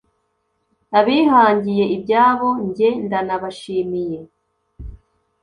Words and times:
Abihangiye 0.99 1.83
ibyabo 1.95 2.49
njye 2.67 2.89
ndanabashimiye 3.05 4.19